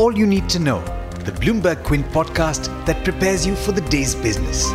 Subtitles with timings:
[0.00, 0.80] all you need to know.
[1.26, 4.70] The Bloomberg Quint podcast that prepares you for the day's business.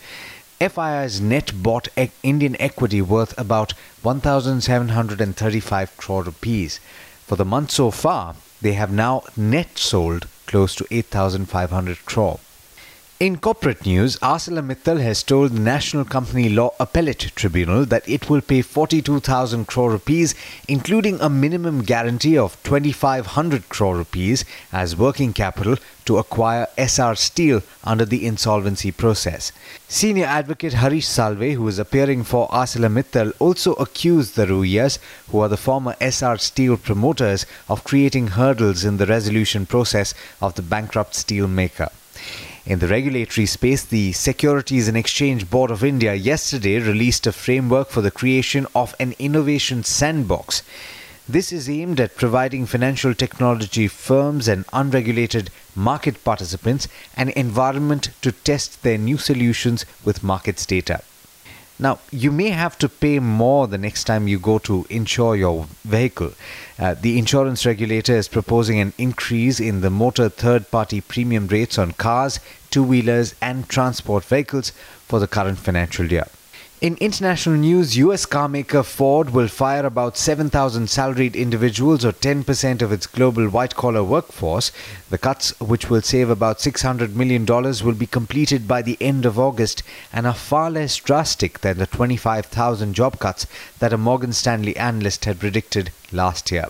[0.60, 1.88] FII's net bought
[2.22, 6.80] Indian equity worth about 1,735 crore rupees.
[7.26, 12.38] For the month so far, they have now net sold close to 8,500 crore.
[13.20, 18.40] In corporate news, ArcelorMittal has told the National Company Law Appellate Tribunal that it will
[18.40, 20.34] pay 42,000 crore rupees,
[20.66, 27.62] including a minimum guarantee of 2,500 crore rupees as working capital to acquire Essar Steel
[27.84, 29.52] under the insolvency process.
[29.86, 34.98] Senior advocate Harish Salve, who is appearing for ArcelorMittal, also accused the Ruias,
[35.30, 40.56] who are the former Essar Steel promoters, of creating hurdles in the resolution process of
[40.56, 41.90] the bankrupt steel maker.
[42.66, 47.90] In the regulatory space, the Securities and Exchange Board of India yesterday released a framework
[47.90, 50.62] for the creation of an innovation sandbox.
[51.28, 58.32] This is aimed at providing financial technology firms and unregulated market participants an environment to
[58.32, 61.02] test their new solutions with markets data.
[61.78, 65.66] Now, you may have to pay more the next time you go to insure your
[65.84, 66.32] vehicle.
[66.78, 71.76] Uh, the insurance regulator is proposing an increase in the motor third party premium rates
[71.76, 72.38] on cars,
[72.70, 74.70] two wheelers, and transport vehicles
[75.08, 76.28] for the current financial year.
[76.84, 82.92] In international news, US carmaker Ford will fire about 7,000 salaried individuals or 10% of
[82.92, 84.70] its global white collar workforce.
[85.08, 89.38] The cuts, which will save about $600 million, will be completed by the end of
[89.38, 93.46] August and are far less drastic than the 25,000 job cuts
[93.78, 96.68] that a Morgan Stanley analyst had predicted last year.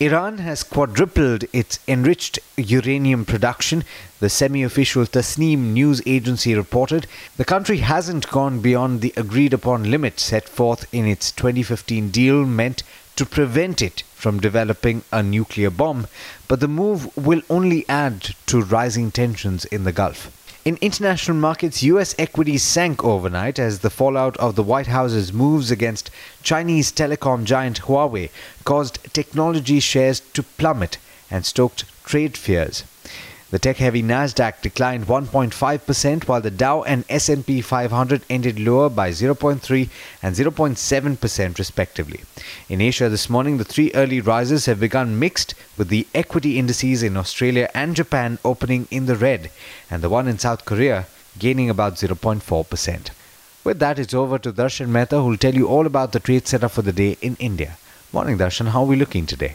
[0.00, 3.82] Iran has quadrupled its enriched uranium production,
[4.20, 7.08] the semi official Tasnim news agency reported.
[7.36, 12.46] The country hasn't gone beyond the agreed upon limit set forth in its 2015 deal
[12.46, 12.84] meant
[13.16, 16.06] to prevent it from developing a nuclear bomb,
[16.46, 20.37] but the move will only add to rising tensions in the Gulf.
[20.68, 25.70] In international markets, US equities sank overnight as the fallout of the White House's moves
[25.70, 26.10] against
[26.42, 28.28] Chinese telecom giant Huawei
[28.66, 30.98] caused technology shares to plummet
[31.30, 32.84] and stoked trade fears.
[33.50, 39.88] The tech-heavy Nasdaq declined 1.5% while the Dow and S&P 500 ended lower by 0.3
[40.22, 42.20] and 0.7% respectively.
[42.68, 47.02] In Asia this morning, the three early rises have begun mixed with the equity indices
[47.02, 49.50] in Australia and Japan opening in the red
[49.90, 51.06] and the one in South Korea
[51.38, 53.08] gaining about 0.4%.
[53.64, 56.46] With that, it's over to Darshan Mehta who will tell you all about the trade
[56.46, 57.78] setup for the day in India.
[58.12, 59.54] Morning Darshan, how are we looking today?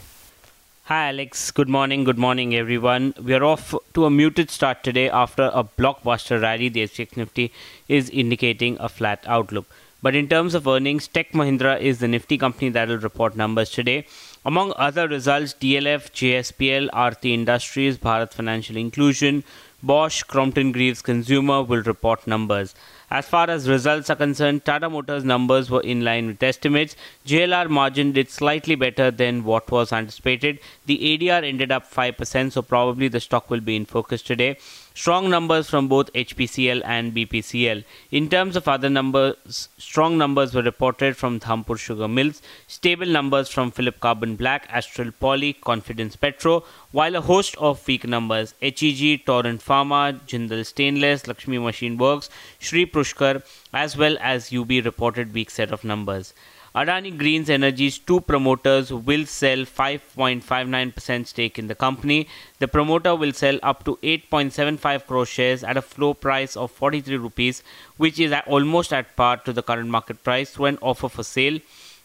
[0.88, 1.50] Hi, Alex.
[1.50, 2.04] Good morning.
[2.04, 3.14] Good morning, everyone.
[3.18, 6.68] We are off to a muted start today after a blockbuster rally.
[6.68, 7.52] The SGX Nifty
[7.88, 9.64] is indicating a flat outlook.
[10.02, 13.70] But in terms of earnings, Tech Mahindra is the Nifty company that will report numbers
[13.70, 14.06] today.
[14.46, 19.42] Among other results, DLF, JSPL, Aarti Industries, Bharat Financial Inclusion,
[19.82, 22.74] Bosch, Crompton Greaves Consumer will report numbers.
[23.10, 26.96] As far as results are concerned, Tata Motors numbers were in line with estimates.
[27.26, 30.58] JLR margin did slightly better than what was anticipated.
[30.86, 34.56] The ADR ended up 5%, so probably the stock will be in focus today.
[34.94, 37.84] Strong numbers from both HPCL and BPCL.
[38.10, 43.48] In terms of other numbers, strong numbers were reported from Dhampur Sugar Mills, stable numbers
[43.48, 49.24] from Philip Carbon Black, Astral Poly, Confidence Petro, while a host of weak numbers HEG,
[49.24, 53.42] Torrent Pharma, Jindal Stainless, Lakshmi Machine Works, Shree Pushkar,
[53.72, 56.34] as well as UB reported weak set of numbers.
[56.74, 62.26] Adani Greens Energy's two promoters will sell 5.59% stake in the company.
[62.58, 67.16] The promoter will sell up to 8.75 crore shares at a floor price of 43
[67.18, 67.62] rupees,
[67.96, 71.60] which is almost at par to the current market price when offer for sale.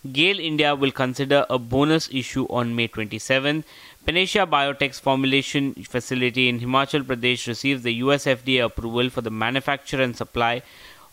[0.05, 3.65] GAIL India will consider a bonus issue on May 27.
[4.05, 10.01] Panacea Biotech's formulation facility in Himachal Pradesh receives the US FDA approval for the manufacture
[10.01, 10.61] and supply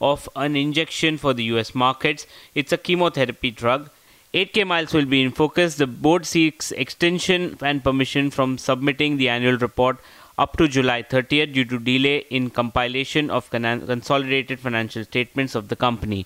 [0.01, 2.29] of an injection for the US markets.
[2.55, 3.91] It's a chemotherapy drug.
[4.33, 5.75] 8K miles will be in focus.
[5.75, 9.97] The board seeks extension and permission from submitting the annual report
[10.39, 15.77] up to July 30th due to delay in compilation of consolidated financial statements of the
[15.77, 16.25] company.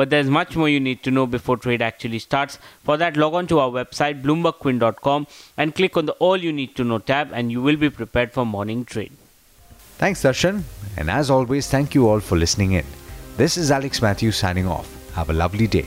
[0.00, 2.58] But there's much more you need to know before trade actually starts.
[2.84, 5.26] For that, log on to our website bloombergquint.com
[5.58, 8.32] and click on the All You Need to Know tab, and you will be prepared
[8.32, 9.12] for morning trade.
[9.98, 10.62] Thanks, Darshan.
[10.96, 12.86] And as always, thank you all for listening in.
[13.36, 14.88] This is Alex Matthews signing off.
[15.12, 15.86] Have a lovely day.